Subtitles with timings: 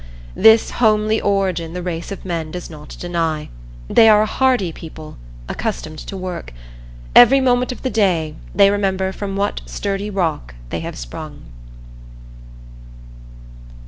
[0.35, 3.49] This homely origin the race of men does not deny;
[3.87, 5.15] they are a hardy people,
[5.47, 6.53] accustomed to work.
[7.15, 11.43] Every moment of the day they remember from what sturdy stock they have sprung.